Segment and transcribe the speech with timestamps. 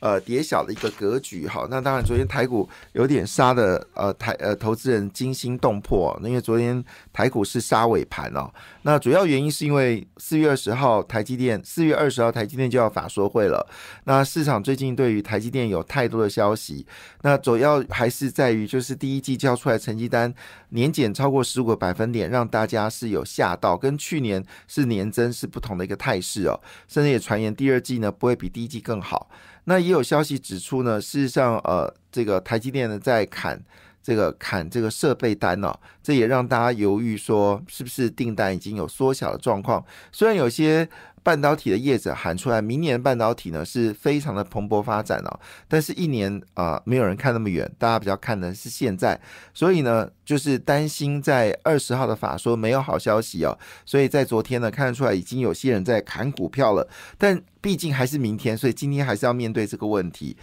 [0.00, 8.50] 呃，跌小的一个格局哈，那当然，昨天台股有点杀的，呃，台呃投资人惊心动魄，因为昨天台股是杀尾盘哦。
[8.82, 13.68] 那主要原因是因为四月二十号台积电，四月二十号台积电就要法说会了。
[14.04, 16.86] 那市场最近对于台积电有太多的消息，
[17.20, 20.32] 那主要还是在于就是第一季交出来成绩单
[20.70, 26.58] 年减超过十五个百分点，让大家是有吓到，跟去年是年增是不同的一个态势哦。
[26.88, 29.28] 甚至也传言第二季呢不会比第一季更好。
[29.70, 33.56] 那也有消息指出呢，事实上，呃，这个台积电呢在砍
[34.02, 39.84] 这个砍这个设备单哦，这也让大家犹豫说，是不是订单已经有缩小的状况？
[40.12, 40.88] 虽然有些。
[41.22, 49.20] 半导体的业者喊出来，明年半导体呢是非常的蓬勃发展哦，但是一年啊没有人看那么远，大家比较看的是现在，
[49.52, 60.34] 所以呢就是担心在二十号的法说没有好消息哦，所以在昨天呢看得出来已经有些人在砍股票了，但毕竟还是明天，所以今天还是要面对这个问题。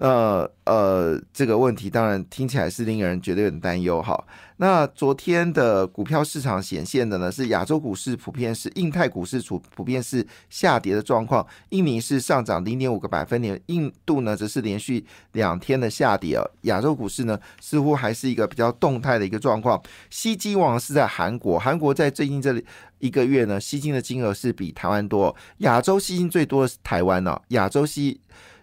[0.00, 4.18] 呃呃，这个问题当然听起来是令人觉得有点担忧哈。
[4.56, 16.50] 那昨天的股票市场显现的呢，是亚洲股市普遍是印太股市处普遍是下跌的状况，印尼是上涨零点五个百分点，印度呢则是连续两天的下跌哦。
[16.62, 19.78] 亚洲股市呢似乎还是一个比较动态的一个状况。
[20.08, 22.64] 吸金王是在韩国，韩国在最近这里
[23.00, 28.18] 一个月呢吸金的金额是比台湾多，亚洲吸金最多的是台湾哦，亚洲吸。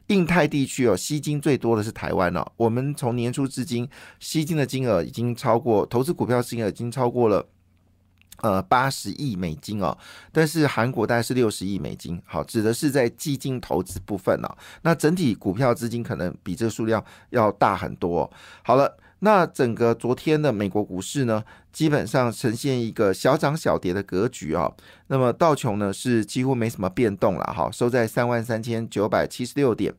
[0.07, 2.45] 印太地区哦，吸金最多的是台湾哦。
[2.55, 3.87] 我们从年初至今，
[4.19, 7.45] 吸金的金额已经超过投资股票金额已经超过了
[8.41, 9.97] 呃八十亿美金哦。
[10.31, 14.57] 但是韩国大概是六十亿美金，好，指的是在基金投资部分哦。
[14.81, 18.29] 那整体股票资金可能比这个数量要大很多。
[18.63, 18.97] 好了。
[19.19, 24.71] 那整个昨天的美国股市呢，基本上呈现一个小涨小跌的格局啊。
[25.07, 29.91] 那么道琼呢是几乎没什么变动了哈，收在三万三千九百七十六点。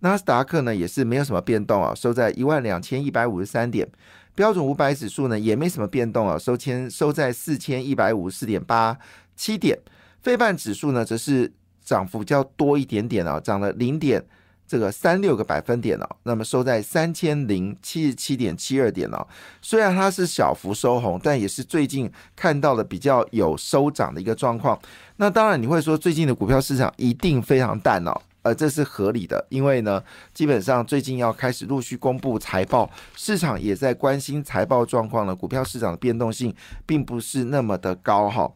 [0.00, 3.88] 纳斯达克呢也是没有什么变动啊，收在一万两千一百五十三点。
[4.34, 8.98] 标准五百指数呢也没什么变动啊，收千收在四千一百五十四点八
[9.34, 9.78] 七点。
[10.20, 11.50] 费半指数呢则是
[11.82, 14.22] 涨幅较多一点点啊，涨了零点。
[14.66, 19.26] 这个三六个百分点哦，那么收在三千零七十七点七二点哦。
[19.62, 24.78] 虽然它是小幅收红，但也是最近看到的比较有收涨的一个状况。
[25.16, 28.12] 那当然你会说最近的股票市场一定非常淡哦，
[28.42, 30.02] 呃，这是合理的，因为呢，
[30.34, 35.34] 基本上最近要开始陆续公布财报，市场也在关心财报状况了。
[35.34, 38.50] 股票市场的变动性并不是那么的高哈。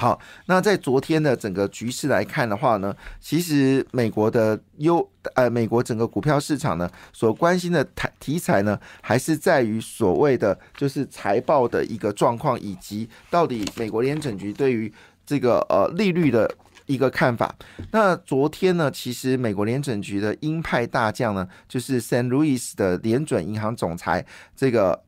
[0.00, 0.16] 好，
[0.46, 14.92] 那在昨天的整个局势来看的话呢，其实美国的优呃，美国整个股票市场呢，所关心的题题材呢，还是在于所谓的就是财报的一个状况，以及到底美国联准局对于
[15.26, 16.48] 这个呃利率的
[16.86, 17.52] 一个看法。
[17.90, 25.02] 那昨天呢，其实美国联准局的鹰派大将呢，就是 San Luis 的联准银行总裁这个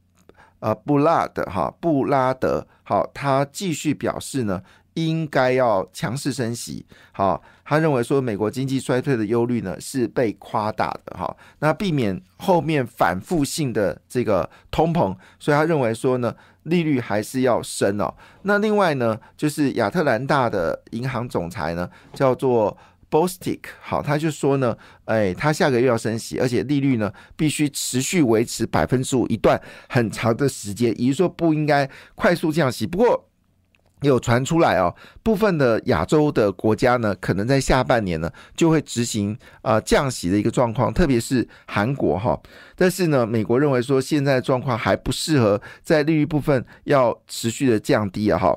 [0.58, 4.60] 呃布拉德哈布拉德，好，他继续表示呢。
[4.94, 16.34] 应该要强势升息，好，他认为说美国经济衰退的忧虑呢是被夸大的，哈，那避免后面反复性的这个通膨，所以他认为说呢
[16.64, 18.12] 利率还是要升哦。
[18.42, 22.76] 那另外呢，就是亚特兰大的银行总裁呢叫做
[23.08, 32.84] Bostick，好，他就说呢，哎，他下个月要升息，而且利率呢必须持续维持百分之五一段很长的时间，也就是说不应该快速降息。
[32.84, 33.26] 不过。
[34.02, 42.38] 有传出来哦，部分的亚洲的国家呢，可能在下半年呢就会执行啊降息的一个状况，特别是韩国哈。
[42.74, 48.56] 但是呢，美国认为说现在状况还不适合在利率部分要持续的降低啊哈。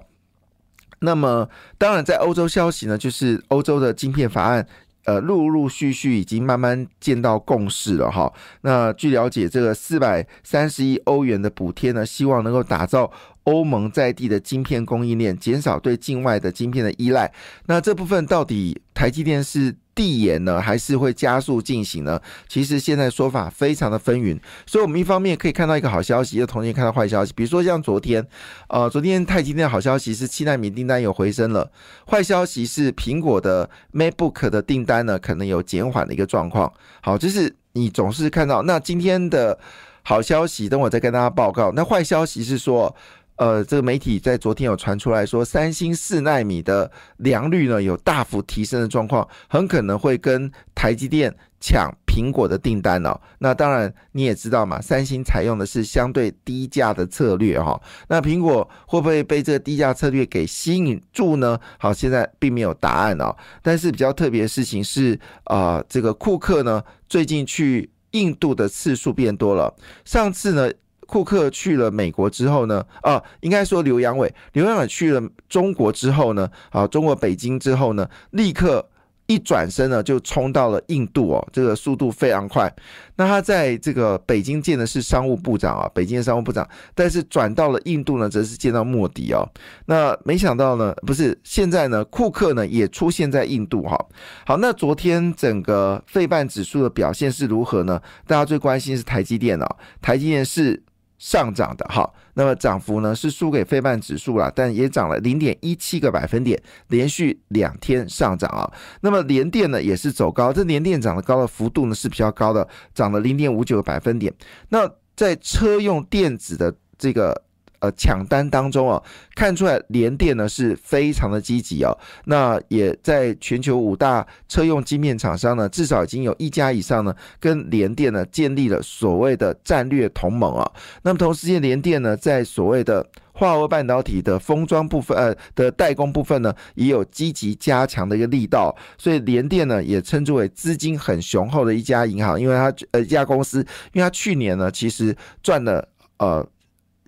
[0.99, 4.66] 那么当然，在欧洲消息呢，就是欧洲的晶片法案。
[5.05, 8.31] 呃，陆陆续续已经慢慢见到共识了哈。
[8.61, 13.11] 那据了解，这个四百三十亿欧元的补贴呢，希望能够打造
[13.43, 17.31] 欧盟在地的晶片供应链，减少对境外的晶片的依赖。
[17.67, 19.75] 那这部分到底台积电是？
[19.95, 22.19] 递延呢，还是会加速进行呢？
[22.47, 27.31] 其实现在说法非常的纷纭，所以我们一方面可以看到一个好消息，又同时看到坏消息。
[27.35, 28.25] 比如说像昨天，
[28.69, 31.72] 呃，昨天太极电的好消息是七纳米订单有回升了，
[32.09, 36.73] 坏消息是苹果的 MacBook 的订单呢可能有减缓的一个状况。
[37.03, 39.59] 好，就是你总是看到那今天的
[40.01, 41.72] 好消息，等我再跟大家报告。
[41.75, 42.96] 那坏消息是说。
[43.35, 53.20] 呃，这个媒体在昨天有传出来说，三星四纳米的良率呢有大幅提升的状况，很可能会跟台积电抢苹果的订单哦。
[53.40, 57.82] 那当然你也知道嘛，三星采用的是相对低价的策略哈。
[58.08, 61.59] 那苹果会不会被这个低价策略给吸引住呢？
[61.80, 63.35] 好，现在并没有答案哦。
[63.64, 69.76] 但是比较特别的事情是，啊，这个库克呢最近去印度的次数变多了。
[70.06, 70.72] 上次呢。
[71.13, 78.83] 库克去了美国之后呢，啊，应该说刘阳伟，刘阳伟去了中国之后呢，啊，中国北京之后呢，立刻
[79.27, 82.67] 一转身呢就冲到了印度哦，这个速度非常快。
[83.15, 89.47] 那他在这个北京见的是商务部长啊，北京的商务部长，但是转到了印度呢，则是见到莫迪哦。
[89.85, 94.03] 那没想到呢，不是现在呢，库克呢也出现在印度哈。
[94.47, 98.01] 好，那昨天整个费半指数的表现是如何呢？
[98.25, 100.81] 大家最关心是台积电哦，台积电是。
[101.23, 108.70] 上涨的哈，那么涨幅呢是输给费半指数了，但也涨了零点一七个百分点，连续两天上涨啊。
[108.99, 114.34] 那么联电呢也是走高，这联电涨得高的幅度呢是比较高的，涨了零点五九个百分点。
[114.67, 117.43] 那在车用电子的这个。
[117.84, 119.03] 呃，抢单当中哦，
[119.35, 121.91] 看出来联电呢是非常的积极哦。
[122.24, 130.72] 那也在全球五大车用晶片厂商呢，至少已经有一家以上呢，跟联电呢建立了所谓的战略同盟啊。
[131.02, 138.74] 那么同时间，联电呢在所谓的化合半导体的封装部分呃的代工部分呢，也有积极加强的一个力道。
[138.97, 143.59] 所以联电呢也称之为资金很雄厚的一家银行，因为它呃一家公司，
[143.91, 145.85] 因为它去年呢其实赚了
[146.20, 146.47] 呃。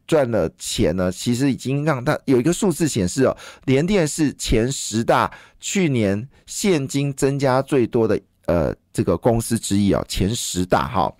[0.08, 3.36] 赚了钱呢，其实已经让他有一个数字显示哦，
[3.66, 11.14] 联电是前十大去年现金增加最多的呃这个公司之一哦，前十大哈。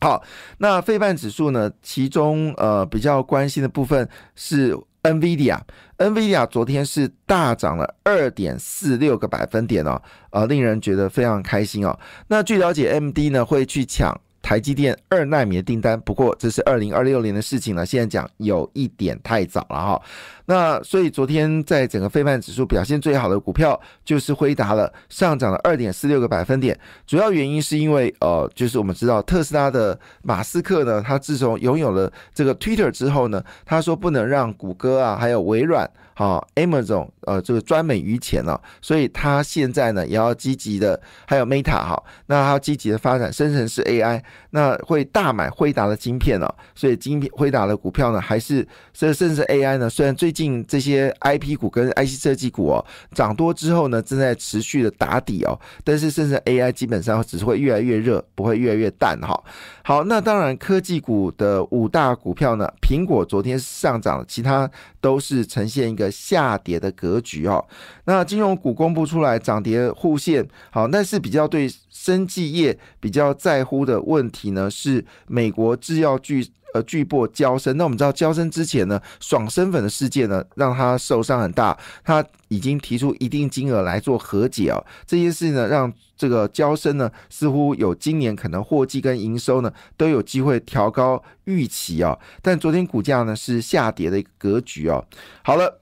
[0.00, 0.22] 好，
[0.58, 11.98] 那费半指数呢，其中呃比较关心的部分是 NVIDIA，NVIDIA 昨天是大涨了二点四六个百分点哦，呃令人觉得非常开心哦。
[12.28, 14.18] 那据了解，MD 呢会去抢。
[14.42, 17.84] 台积电二纳米的订单，不过这是二零二六年的事情了。
[17.84, 20.02] 现在讲有一点太早了哈。
[20.50, 26.76] 那所以昨天在整个费曼指数表现最好的股票就是辉达了，上涨了二点四六个百分点。
[27.06, 35.88] 主要原因是因为呃，就是我们知道特斯拉的马斯克呢，他自从拥有了这个 Twitter 之后呢，他说不能让谷歌啊，还有微软。
[36.12, 52.84] 好，Amazon 呃，这个专美于前了，所以他现在呢也要积极的，还有 Meta 哈，那他积极的发展生成式 AI，那会大买辉达的晶片了，所以晶片辉达的股票呢，还是这甚至 AI 呢，虽然最近近这些 IP 股跟 IC 设计股哦
[53.14, 59.38] 涨多之后呢，正在持续的打底哦，但是甚至 AI 基本上只是会越来越热，不会越来越淡哈。
[59.82, 64.70] 好，那当然科技股的五大股票呢，苹果昨天上涨，其他
[65.00, 66.08] 都是呈现一个。
[66.30, 67.64] 下跌的格局哦，
[68.04, 77.76] 那金融股公布出来涨跌互现，好，但是比较对生技业比较在乎的问题呢，是美国制药巨呃巨擘交生。
[77.76, 84.84] 那我们知道交生之前呢，爽身粉的事件呢，让他受伤很大，他已经提出一定金额来做和解哦。
[85.06, 92.18] 这件事呢，让这个交生呢，似乎有今年可能货季跟营收呢都有机会调高预期哦。
[92.42, 95.04] 但昨天股价呢是下跌的一个格局哦。
[95.42, 95.78] 好了。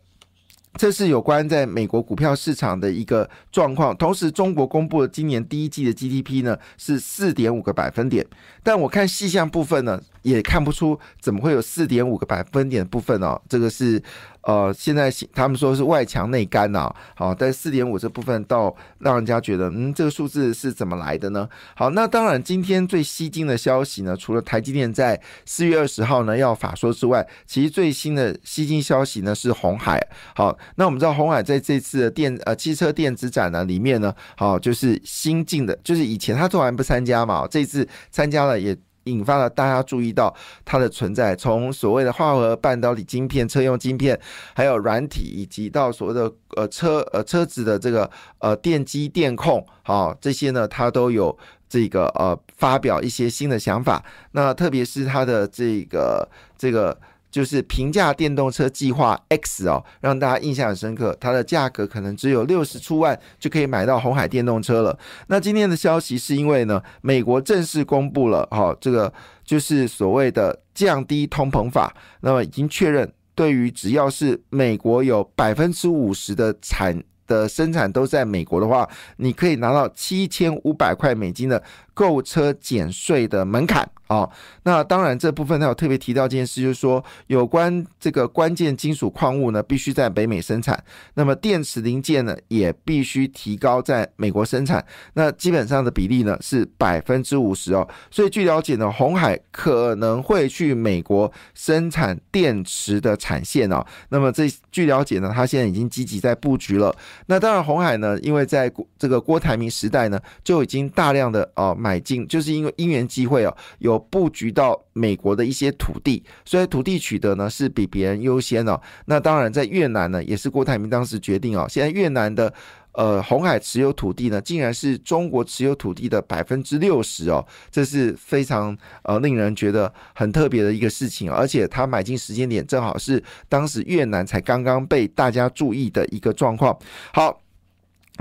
[0.76, 3.96] 这是有关在美国股票市场的一个状况。
[3.96, 8.24] 同时，中国公布了今年第一季的 GDP 呢是四点五个百分点，
[8.62, 13.40] 但我看细项部分呢也看不出怎么会有四点五个百分点的部分哦。
[13.48, 14.02] 这个是。
[14.42, 21.46] 呃，现在他们说是外强内干呐，好，但四点五这部分倒让人家觉得，嗯，这个数字是怎么来的呢？
[21.74, 30.00] 好，那当然，今天最吸睛的消息呢，除了台积电在四月二十号呢要法说之外，其实最新的吸睛消息呢是红海。
[30.34, 38.74] 好，那我们知道红海在这次的电呃汽车电子展呢里面呢，好，就是新进的，就是以前他做完不参加嘛，这次参加了也。
[39.10, 40.34] 引发了大家注意到
[40.64, 44.18] 它的存在，从所谓的化合半导体晶片、车用晶片，
[44.54, 51.36] 还有软体，以及到所谓的呃车呃车子的这个呃电机电控，好这些呢，它都有
[51.68, 54.04] 这个呃发表一些新的想法。
[54.32, 56.98] 那特别是它的这个这个。
[57.30, 61.16] 就是平价电动车计划 X 哦，让大家印象很深刻。
[61.20, 64.98] 它的价格可能只有六十出万就可以买到红海电动车了。
[65.26, 69.12] 那今天的消息是因为呢，美国正式公布了哈，这个
[69.44, 81.62] 就是所谓的降低通膨法，那么已经确认，对于只要是美国有百分之五十的产的生产都在美国的话，你可以拿到七千五百块美金的。
[81.98, 84.30] 购车减税的门槛啊。
[84.62, 90.80] 那当然，这部分他有特别提到一件事，就是说有关这个关键金属矿物呢，必须在北美生产。
[91.14, 94.84] 那么电池零件呢，也必须提高在美国生产。
[95.14, 97.86] 那基本上的比例呢是百分之五十哦。
[98.12, 103.84] 所以据了解呢，红海可能会去美国生产电池的产线哦。
[104.10, 106.94] 那么这据了解呢，他现在已经积极在布局了。
[107.26, 118.78] 那当然，红海呢，因为在这个郭台铭时代呢，就已经大量的哦买买进，就是因为因缘机会哦，有布局到美国的一些土地，所以土地取得呢是比别人优先哦。
[119.06, 122.52] 那当然，在越南呢，也是郭台铭当时决定哦，现在越南的。
[122.92, 136.76] 呃，红海持有土地呢，竟然是中国持有土地的百分之六十哦，这是非常呃令人觉得很特别的一个事情，而且他买进时间点正好是当时越南才刚刚被大家注意的一个状况。
[137.12, 137.40] 好。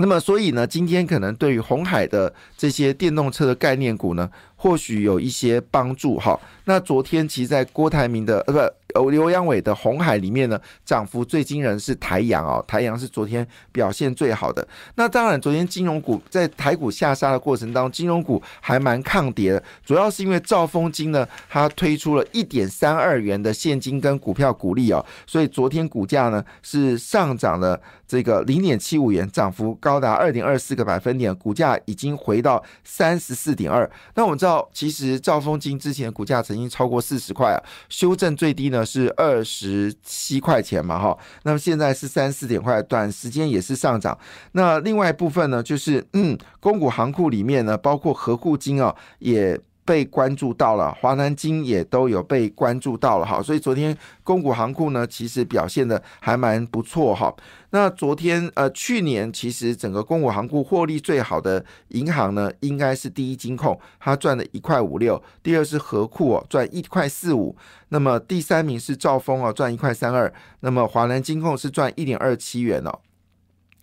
[0.00, 6.38] 那么，所以呢，今天可能对于红海的这些电动车的概念股呢，或许有一些帮助哈。
[6.64, 8.58] 那昨天其实，在郭台铭的呃不
[8.94, 14.66] 呃刘阳伟的红海里面呢，涨幅最惊人是台阳哦，台阳是昨天表现最好的。
[14.94, 27.80] 那当然，昨天金融股在台股下杀的过程当中，金融股还蛮抗跌的，主要是因为兆丰金呢，它推出了一点三二元的现金跟股票股利哦，所以昨天股价呢是上涨了。
[28.08, 33.88] 这个零点七五元，涨幅高达二点二四个百分点，股价已经回到三十四点二。
[34.14, 41.18] 那我们知道，其实兆丰金之前股价曾经超过四十块啊，修正最低呢是二十七块钱嘛，哈。
[41.44, 44.18] 那么现在是三四点块，短时间也是上涨。
[44.52, 49.60] 那另外一部分呢，就是嗯，公股行库里面呢，包括合库金啊，也。
[49.88, 57.34] 被关注到了，华南金也都有被关注到了哈，所以昨天公股行库呢，其实表现的还蛮不错哈。
[57.70, 67.56] 那昨天呃，去年其实整个公股行库获利最好的银行呢，应该是第一金控，它赚了一块五六；第二是和库哦，赚一块四五；
[67.88, 70.30] 那么第三名是兆丰哦，赚一块三二；
[70.60, 72.98] 那么华南金控是赚一点二七元哦。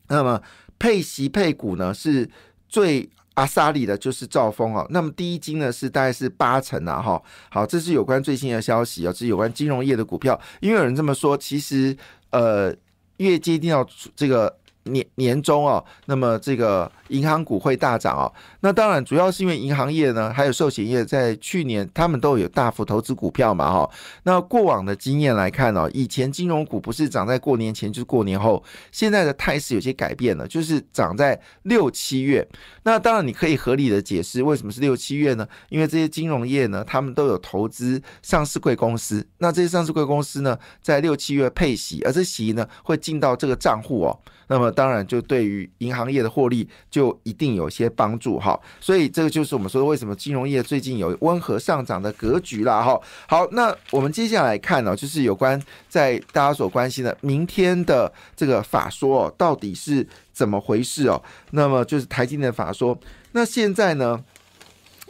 [0.09, 0.39] 那么
[0.77, 2.29] 配息配股呢，是
[2.69, 3.09] 最。
[3.35, 11.95] 阿萨里的就是兆丰哦，那么第一金呢是大概是八成啊哈，好，这是有关最新的消息啊，这是有关金融业的股票，因为有人这么说，其实
[12.31, 12.75] 呃
[13.17, 14.57] 越接近到这个。
[14.85, 18.31] 年年终哦，那么这个银行股会大涨哦。
[18.61, 23.89] 那当然主要是因为银行业呢，还有寿险业在去年他们都有大幅投资股票嘛哈。
[24.23, 32.47] 那过往的经验来看哦，以前金融股不是涨在过年前就是过年后，现在的态势有些改变了，就是涨在六七月。
[32.83, 35.47] 那当然你可以合理的解释为什么是六七月呢？
[35.69, 44.19] 因为这些金融业呢，他们都有投资上市贵公司，那这些上市贵公司呢，在六七月配息，而这息呢会进到这个账户哦。
[44.47, 52.99] 那么当然，就对于银行业的获利就一定有些帮助哈，所以这个就是我们说为什么金融业最近有温和上涨的格局啦哈。
[53.27, 61.21] 好，那我们接下来看呢，就是有关在大家所关心的明天的这个法说哦到底是怎么回事哦。
[61.51, 62.97] 那么就是台积电的法说，
[63.31, 64.21] 那现在呢，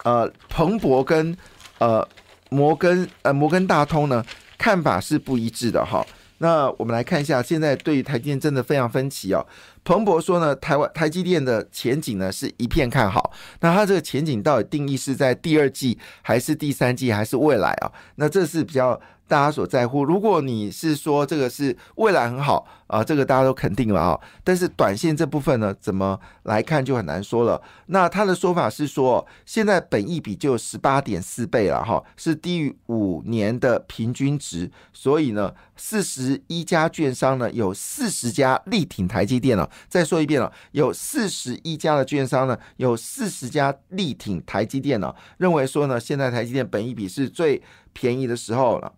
[0.03, 1.35] 呃，彭博跟
[1.79, 2.07] 呃
[2.49, 4.23] 摩根呃摩根大通呢
[4.57, 6.05] 看法是不一致的哈。
[6.39, 9.45] 那我们来看一下，现在对于台积电真的非常分歧哦。
[9.85, 13.31] 彭博说呢，台湾台积电的前景呢是一片看好。
[13.61, 17.91] 那它这个前景到底定义是在第二季，还是第三季，还是未来啊？
[18.15, 18.99] 那这是比较。
[19.27, 24.19] 大家所在乎，如果你是说这个是未来很好啊，这个大家都肯定了啊。
[24.43, 27.59] 但是短线这部分呢，怎么来看就很难说了。
[27.87, 34.69] 那他的说法是说，现在本益比就十八点四倍了哈，是低于五年的平均值。
[34.93, 39.67] 所以呢，四十一家券商呢，有四十家力挺台积电了。
[39.87, 47.61] 再说一遍了，有四十一家的券商呢，有四十家力挺台积电了，认为说呢，现在台积电本益比是最
[47.93, 48.93] 便宜的时候了。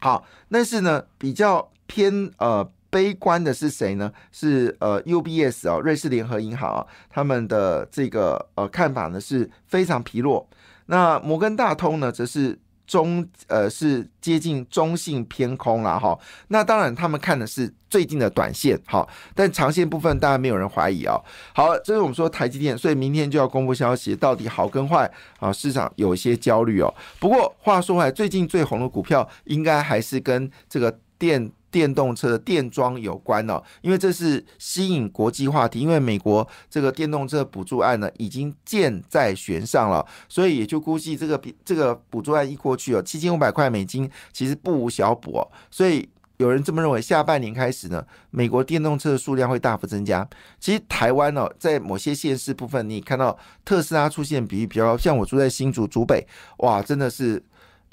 [0.00, 4.12] 好，但是呢，比较偏呃悲观的是谁呢？
[4.32, 10.48] 是呃 UBS 哦，瑞士联合银行啊，他们的这个呃看法呢是非常疲弱。
[10.86, 12.58] 那摩根大通呢，则是。
[12.86, 21.18] 中呃是接近中性偏空了哈，那当然他们看的是最近的短线哈，但长线部分当然没有人怀疑啊。
[21.54, 25.52] 好，这是我们说台积电，所以明天就要公布消息，到底好跟坏啊？
[25.52, 26.92] 市场有一些焦虑哦。
[27.18, 31.50] 不过话说回来，最近最红的股票应该还是跟这个电。
[31.74, 50.24] 电动车的电装有关哦，因为这是吸引国际话题，因为美国这个电动车补助案呢已经箭在弦上了，所以也就估计这个这个补助案一过去哦，七千五百块美金其实不无小补哦，所以有人这么认为，下半年开始呢，美国电动车的数量会大幅增加。
[50.60, 56.24] 其实台湾呢，在某些县市部分，你看到特斯拉出现比例比较像我住在新竹竹北，
[56.58, 57.42] 哇，真的是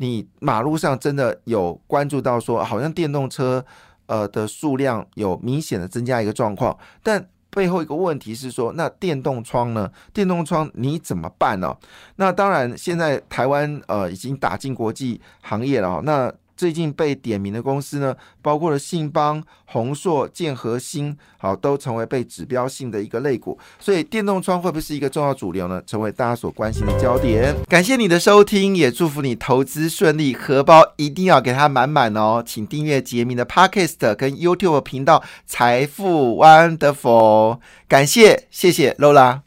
[0.02, 3.64] 你马路上真的有关注到说，好像电动车
[4.08, 7.24] 呃的数量有明显的增加一个状况，但。
[7.54, 9.92] 背后一个问题是说，那电动窗呢？
[10.14, 11.76] 电动窗你怎么办呢？
[12.16, 23.58] 那当然，现在台湾呃已经打进国际行业了那最近被点名的公司呢，包括了信邦、宏硕、建和兴，好，都成为被指标性的一个类股。
[23.80, 25.82] 所以电动窗会不会是一个重要主流呢？
[25.88, 27.56] 成为大家所关心的焦点。
[27.68, 32.44] 感谢你的收听，也祝福你投资顺利，荷包一定要给它满满哦。
[32.46, 37.58] 请订阅杰明的 Podcast 跟 YouTube 频道财富 Wonderful。
[37.88, 39.42] 感谢，谢谢 Lola。